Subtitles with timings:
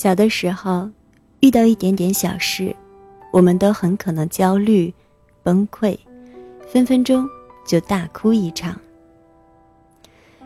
[0.00, 0.88] 小的时候，
[1.40, 2.74] 遇到一点点小事，
[3.30, 4.90] 我们都很可能焦虑、
[5.42, 5.94] 崩溃，
[6.66, 7.28] 分分钟
[7.66, 8.74] 就大哭一场。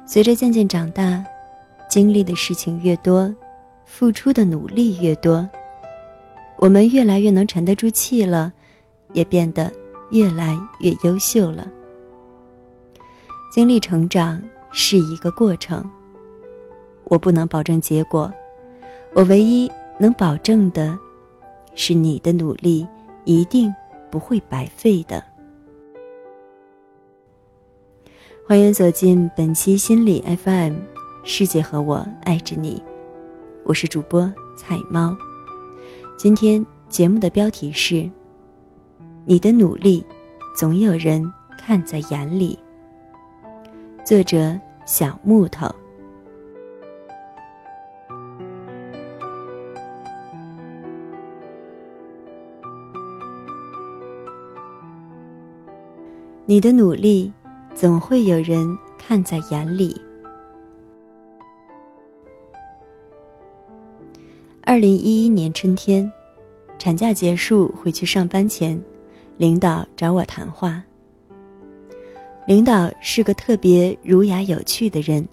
[0.05, 1.25] 随着渐渐长大，
[1.89, 3.33] 经历的事情越多，
[3.85, 5.49] 付出的努力越多，
[6.59, 8.53] 我们越来越能沉得住气了，
[9.13, 9.73] 也变得
[10.11, 11.71] 越来越优秀了。
[13.53, 14.43] 经历成长
[14.73, 15.89] 是一个过程，
[17.05, 18.29] 我不能保证结果。
[19.15, 20.99] 我唯一能保证的，
[21.77, 22.85] 是你的努力
[23.25, 23.73] 一定
[24.11, 25.23] 不会白费的。
[28.45, 30.75] 欢迎走进本期心理 FM，
[31.23, 32.83] 世界和我爱着你，
[33.63, 34.21] 我是主播
[34.57, 35.17] 彩猫。
[36.19, 38.11] 今天节目的标题是：
[39.25, 40.05] 你的努力，
[40.57, 42.59] 总有人看在眼里。
[44.05, 45.73] 作者：小木头。
[56.47, 57.33] 你的努力，
[57.75, 59.99] 总会有人看在眼里。
[64.63, 66.11] 二零一一年春天，
[66.79, 68.79] 产假结束回去上班前，
[69.39, 70.85] 领导找我谈话。
[72.47, 75.27] 领导是个特别儒雅有趣的人，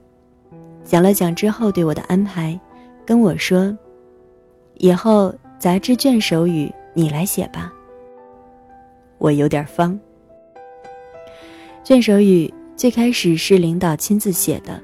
[0.86, 2.58] 讲了讲之后对我的安排，
[3.06, 3.78] 跟我说
[4.80, 7.70] ：“以后杂志卷首语你来写吧。”
[9.20, 10.00] 我有点方。
[11.84, 14.80] 卷首语最开始是领导亲自写的，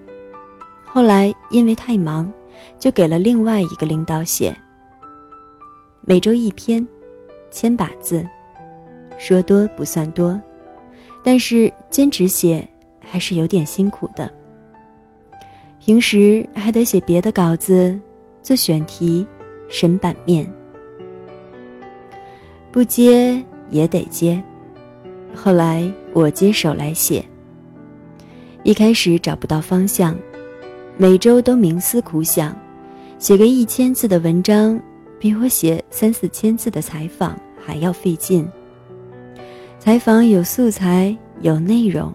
[0.83, 2.31] 后来因为太忙，
[2.79, 4.55] 就给了另外一个领导写。
[6.01, 6.85] 每周一篇，
[7.51, 8.27] 千把字，
[9.19, 10.41] 说多不算多，
[11.23, 12.67] 但是坚持写
[12.99, 14.31] 还是有点辛苦的。
[15.79, 17.97] 平时还得写别的稿子，
[18.41, 19.25] 做选题，
[19.69, 20.51] 审版面，
[22.71, 23.39] 不接
[23.69, 24.43] 也得接。
[25.37, 27.23] 后来我接手来写。
[28.63, 30.17] 一开始找不到方向，
[30.97, 32.53] 每周都冥思苦想，
[33.19, 34.81] 写个一千字的文章，
[35.19, 38.45] 比我写三四千字的采访还要费劲。
[39.79, 42.11] 采访有素材有内容，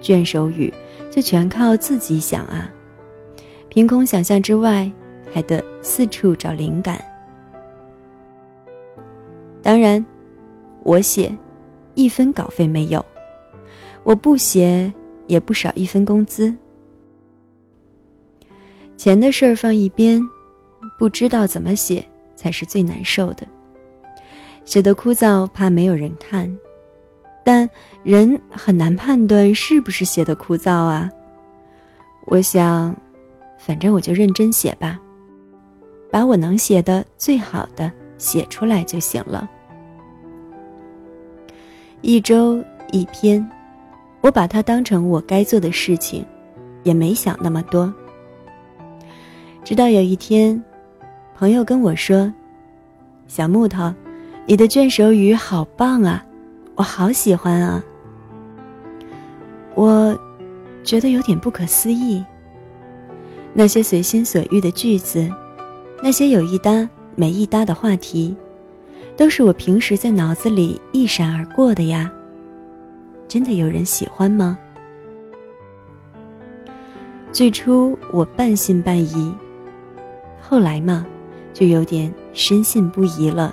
[0.00, 0.72] 卷首语
[1.10, 2.70] 就全靠自己想啊，
[3.68, 4.90] 凭空想象之外，
[5.34, 6.98] 还得四处找灵感。
[9.60, 10.02] 当然，
[10.84, 11.30] 我写。
[11.98, 13.04] 一分稿费没有，
[14.04, 14.92] 我不写
[15.26, 16.54] 也不少一分工资。
[18.96, 20.22] 钱的事儿放一边，
[20.96, 22.04] 不知道怎么写
[22.36, 23.44] 才是最难受的。
[24.64, 26.56] 写的枯燥，怕没有人看，
[27.44, 27.68] 但
[28.04, 31.10] 人很难判断是不是写的枯燥啊。
[32.26, 32.94] 我想，
[33.58, 35.00] 反正我就认真写吧，
[36.12, 39.50] 把我能写的最好的写出来就行了。
[42.00, 43.44] 一周一篇，
[44.20, 46.24] 我把它当成我该做的事情，
[46.84, 47.92] 也没想那么多。
[49.64, 50.62] 直到有一天，
[51.36, 52.32] 朋友跟我说
[53.26, 53.92] ：“小木头，
[54.46, 56.24] 你的卷首语好棒啊，
[56.76, 57.82] 我好喜欢啊。”
[59.74, 60.18] 我
[60.84, 62.24] 觉得有点不可思议。
[63.52, 65.28] 那些随心所欲的句子，
[66.02, 68.36] 那些有一搭没一搭的话题。
[69.18, 72.08] 都是我平时在脑子里一闪而过的呀。
[73.26, 74.56] 真的有人喜欢吗？
[77.32, 79.34] 最初我半信半疑，
[80.40, 81.04] 后来嘛，
[81.52, 83.52] 就有点深信不疑了。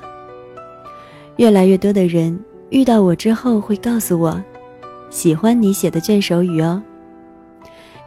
[1.38, 2.40] 越来越多的人
[2.70, 4.40] 遇到我之后会告诉我，
[5.10, 6.80] 喜欢你写的卷首语哦。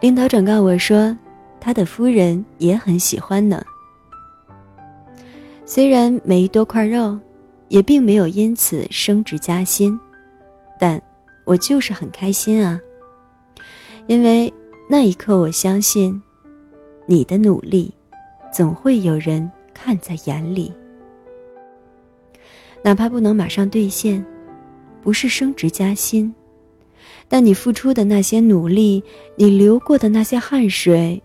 [0.00, 1.14] 领导转告我说，
[1.58, 3.60] 他的夫人也很喜欢呢。
[5.66, 7.18] 虽然没多块肉。
[7.68, 9.98] 也并没有因此升职加薪，
[10.78, 11.00] 但
[11.44, 12.80] 我就是很开心啊。
[14.06, 14.52] 因为
[14.88, 16.20] 那一刻，我相信，
[17.06, 17.92] 你的努力，
[18.52, 20.72] 总会有人看在眼里。
[22.82, 24.24] 哪怕不能马上兑现，
[25.02, 26.34] 不是升职加薪，
[27.28, 29.02] 但你付出的那些努力，
[29.36, 31.22] 你流过的那些汗水，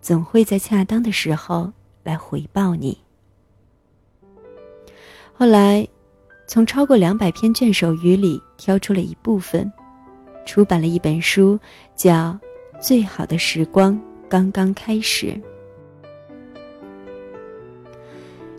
[0.00, 1.70] 总会在恰当的时候
[2.02, 2.96] 来回报你。
[5.38, 5.86] 后来，
[6.46, 9.70] 从超过两百篇卷首语里挑出了一部分，
[10.46, 11.58] 出版了一本书，
[11.94, 12.30] 叫
[12.80, 14.00] 《最好的时光
[14.30, 15.26] 刚刚开始》。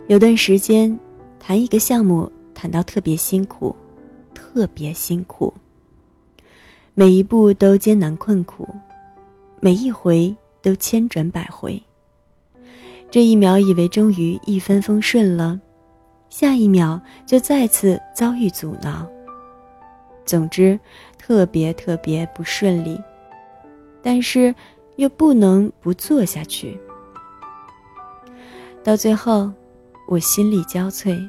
[0.06, 0.96] 有段时间，
[1.40, 3.74] 谈一个项目谈到特别辛苦，
[4.32, 5.52] 特别辛苦。
[6.94, 8.68] 每一步都艰难困苦，
[9.58, 10.32] 每一回
[10.62, 11.82] 都千转百回。
[13.10, 15.60] 这一秒以为终于一帆风顺了，
[16.30, 19.06] 下一秒就再次遭遇阻挠。
[20.24, 20.78] 总之，
[21.16, 23.00] 特别特别不顺利，
[24.02, 24.54] 但是
[24.96, 26.78] 又不能不做下去。
[28.84, 29.50] 到最后，
[30.06, 31.28] 我心力交瘁，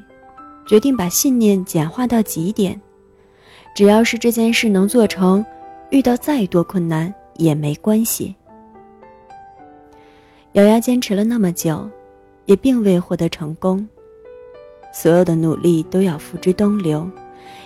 [0.66, 2.78] 决定把信念简化到极点，
[3.74, 5.44] 只要是这件事能做成，
[5.90, 8.34] 遇到再多困难也没关系。
[10.52, 11.88] 咬牙坚持了那么久，
[12.44, 13.88] 也并未获得成功。
[14.92, 17.08] 所有的努力都要付之东流，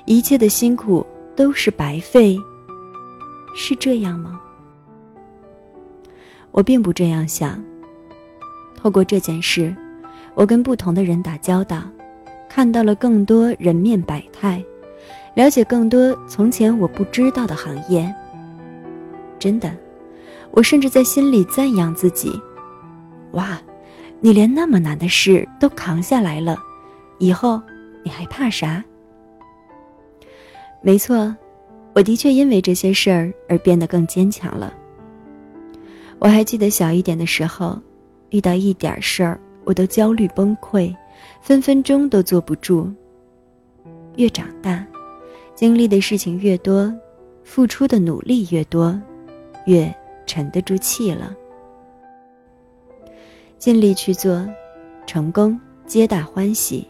[0.04, 2.38] 一切的辛苦都是白费。
[3.56, 4.40] 是这样吗？
[6.50, 7.62] 我并不这样想。
[8.76, 9.74] 透过这件事，
[10.34, 11.82] 我跟不同的人打交道，
[12.48, 14.62] 看到了更多人面百态，
[15.34, 18.12] 了解更多从前我不知道的行业。
[19.38, 19.74] 真的，
[20.50, 22.40] 我甚至在心里赞扬自己。
[23.32, 23.58] 哇，
[24.20, 26.56] 你连那么难的事都扛下来了，
[27.24, 27.58] 以后
[28.02, 28.84] 你还怕啥？
[30.82, 31.34] 没错，
[31.94, 34.74] 我的确因为这些事儿而变得更坚强了。
[36.18, 37.78] 我还记得小一点的时候，
[38.28, 40.94] 遇到一点事儿我都焦虑崩溃，
[41.40, 42.92] 分分钟都坐不住。
[44.16, 44.86] 越长大，
[45.54, 46.92] 经历的事情越多，
[47.42, 49.00] 付出的努力越多，
[49.64, 49.92] 越
[50.26, 51.34] 沉得住气了。
[53.58, 54.46] 尽力去做，
[55.06, 56.86] 成功皆大欢喜，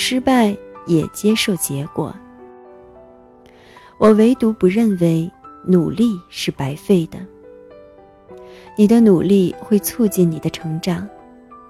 [0.00, 0.56] 失败
[0.86, 2.14] 也接受结果。
[3.98, 5.28] 我唯独不认为
[5.66, 7.18] 努力是白费的。
[8.76, 11.06] 你的努力会促进你的成长，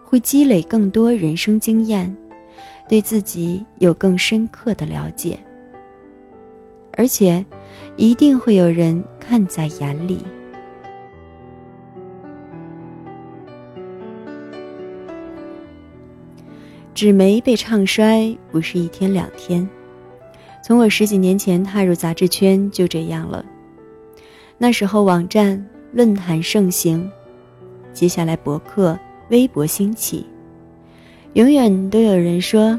[0.04, 2.14] 会积累更多人生经验，
[2.86, 5.38] 对自己有更深刻的了解，
[6.92, 7.42] 而且
[7.96, 10.22] 一定会有人看在眼里。
[16.98, 19.64] 纸媒被唱衰不是一天两天，
[20.64, 23.44] 从我十几年前踏入杂志圈就这样了。
[24.58, 27.08] 那时候网站、论坛盛行，
[27.92, 28.98] 接下来博客、
[29.28, 30.26] 微博兴起，
[31.34, 32.76] 永远都有人说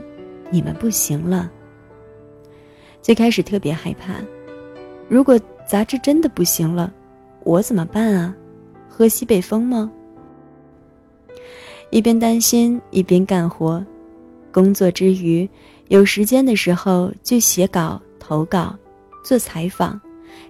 [0.51, 1.49] 你们不行了。
[3.01, 4.15] 最开始特别害怕，
[5.07, 6.93] 如果杂志真的不行了，
[7.45, 8.35] 我怎么办啊？
[8.89, 9.89] 喝西北风吗？
[11.89, 13.81] 一边担心一边干活。
[14.51, 15.49] 工作之余，
[15.87, 18.75] 有时间的时候就写稿、投稿、
[19.23, 19.99] 做采访，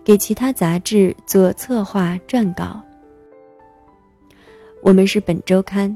[0.03, 2.81] 给其他杂志做策划、撰稿。
[4.81, 5.95] 我们是本周刊，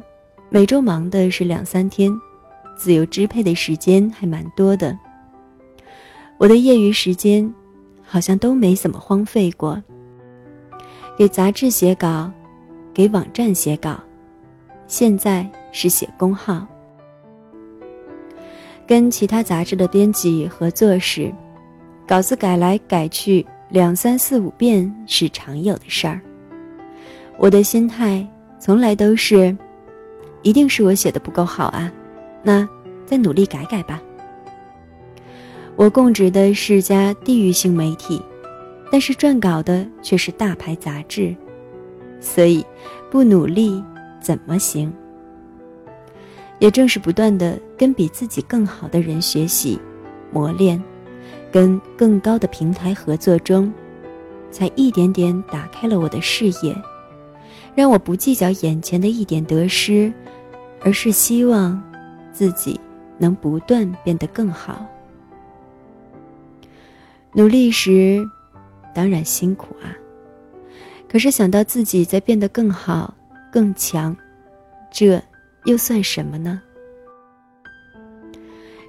[0.49, 2.11] 每周忙的是两三天，
[2.75, 4.97] 自由支配的时间还蛮多的。
[6.37, 7.49] 我的业余时间
[8.01, 9.81] 好像都没怎么荒废过。
[11.17, 12.29] 给杂志写稿，
[12.93, 13.97] 给网站写稿，
[14.87, 16.67] 现在是写公号。
[18.85, 21.33] 跟其他杂志的编辑合作时，
[22.07, 26.19] 稿子改来改去两三四五遍是常有的事儿。
[27.37, 28.27] 我的心态
[28.59, 29.55] 从来都是，
[30.41, 31.91] 一定是我写的不够好啊，
[32.43, 32.67] 那
[33.05, 34.01] 再努力改改吧。
[35.75, 38.21] 我供职的是家地域性媒体，
[38.91, 41.35] 但是撰稿的却是大牌杂志，
[42.19, 42.63] 所以
[43.09, 43.83] 不努力
[44.21, 44.93] 怎么行？
[46.63, 49.77] 也正是不断的跟比自己更好的人学习、
[50.31, 50.81] 磨练，
[51.51, 53.69] 跟更高的平台合作中，
[54.49, 56.73] 才一点点打开了我的视野，
[57.75, 60.09] 让我不计较眼前的一点得失，
[60.79, 61.83] 而是希望
[62.31, 62.79] 自己
[63.17, 64.85] 能不断变得更好。
[67.33, 68.25] 努力时，
[68.95, 69.91] 当然辛苦啊，
[71.09, 73.13] 可是想到自己在变得更好、
[73.51, 74.15] 更强，
[74.89, 75.21] 这。
[75.65, 76.61] 又算什么呢？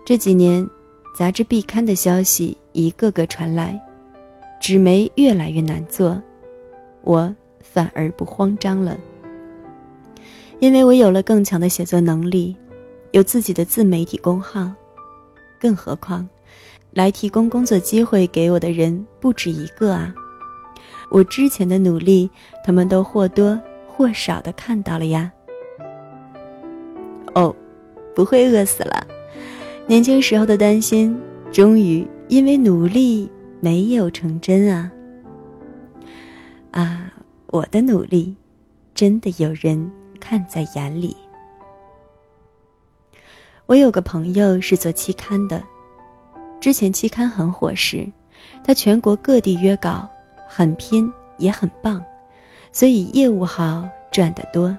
[0.04, 0.68] 这几年，
[1.16, 3.80] 杂志必刊的消息一个个传来，
[4.60, 6.20] 纸媒越来越难做，
[7.02, 8.98] 我反而不慌张了，
[10.58, 12.54] 因为我有了更强的写作能力，
[13.12, 14.70] 有自己的自媒体公号，
[15.60, 16.28] 更何况，
[16.90, 20.14] 来提供工作机会给我的人不止一个啊！
[21.10, 22.28] 我之前的努力，
[22.64, 25.32] 他们都或多或少的看到了呀。
[28.14, 29.06] 不会饿死了。
[29.86, 31.18] 年轻时候的担心，
[31.52, 33.30] 终于因为努力
[33.60, 34.90] 没有成真啊！
[36.70, 37.12] 啊，
[37.48, 38.34] 我的努力，
[38.94, 41.16] 真的有人看在眼里。
[43.66, 45.62] 我有个朋友是做期刊的，
[46.60, 48.06] 之前期刊很火时，
[48.62, 50.08] 他全国各地约稿，
[50.48, 52.04] 很拼也很棒，
[52.72, 54.76] 所以业务好，赚得多。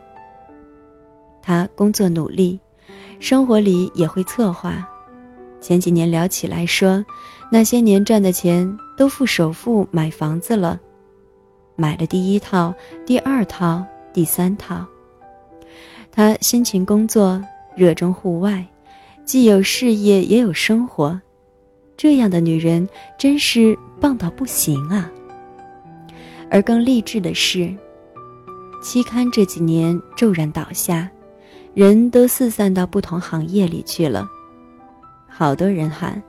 [1.42, 2.60] 他工作努力，
[3.20, 4.88] 生活里也会策划。
[5.62, 7.04] 前几年聊起来说，
[7.52, 10.80] 那些年赚的钱都付首付买房子了，
[11.76, 12.74] 买了第一套、
[13.06, 13.84] 第二套、
[14.14, 14.86] 第三套。
[16.12, 17.42] 他辛勤工作，
[17.76, 18.66] 热衷户外，
[19.26, 21.20] 既有事业也有生活，
[21.98, 22.88] 这样的女人
[23.18, 25.12] 真是棒到不行啊！
[26.52, 27.74] 而更励志的是，
[28.84, 31.10] 期刊这几年骤然倒下，
[31.76, 34.26] 人都四散到不同行业里去了，
[35.28, 36.24] 好多人喊：“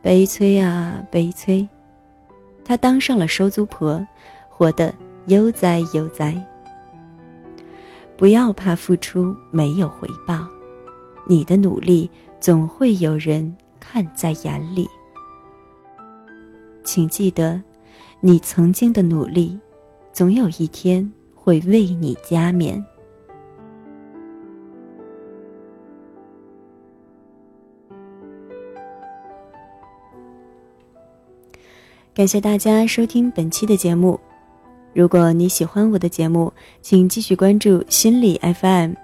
[0.00, 1.68] 悲催啊，悲催！”
[2.64, 4.02] 她当上了收租婆，
[4.48, 4.94] 活得
[5.26, 6.34] 悠哉悠哉。
[8.16, 10.48] 不要怕付出没有回报，
[11.26, 12.10] 你的努力
[12.40, 14.88] 总会有人看在眼里。
[16.82, 17.62] 请记得，
[18.20, 19.60] 你曾经的努力，
[20.14, 22.82] 总有一天会为你加冕。
[32.16, 34.18] 感谢大家收听本期的节目。
[34.94, 38.94] 如果你喜欢我的节目，请继续关注心理 FM。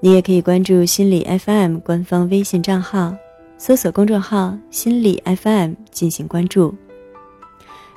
[0.00, 3.16] 你也可以关注心理 FM 官方微信账号，
[3.56, 6.74] 搜索公众号“心理 FM” 进行关注。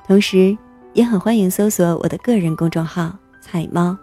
[0.08, 0.58] 同时，
[0.94, 3.14] 也很欢迎搜索我的个人公众号
[3.44, 3.98] “彩猫”，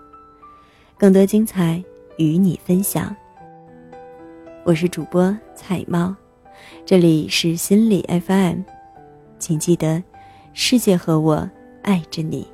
[1.00, 1.82] 更多精彩
[2.18, 3.16] 与你分享。
[4.64, 6.14] 我是主播彩猫，
[6.84, 8.58] 这里是心理 FM，
[9.38, 10.02] 请记得，
[10.52, 11.48] 世界和我
[11.82, 12.46] 爱着你。